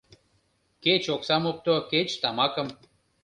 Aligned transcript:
Кеч 0.83 1.03
оксам 1.15 1.43
опто, 1.51 1.75
кеч 1.91 2.09
тамакым... 2.21 2.67